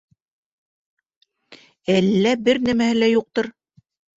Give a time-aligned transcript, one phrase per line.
[1.99, 3.53] Әллә бер нәмәһе лә юҡтыр!